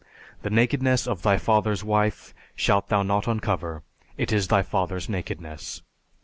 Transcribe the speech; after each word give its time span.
The 0.41 0.49
nakedness 0.49 1.05
of 1.05 1.21
thy 1.21 1.37
father's 1.37 1.83
wife 1.83 2.33
shalt 2.55 2.87
thou 2.89 3.03
not 3.03 3.27
uncover; 3.27 3.83
it 4.17 4.33
is 4.33 4.47
thy 4.47 4.63
father's 4.63 5.07
nakedness. 5.07 5.83